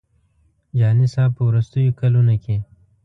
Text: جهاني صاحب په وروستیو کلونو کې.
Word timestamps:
جهاني 0.77 1.05
صاحب 1.13 1.31
په 1.35 1.41
وروستیو 1.49 1.97
کلونو 1.99 2.35
کې. 2.43 2.57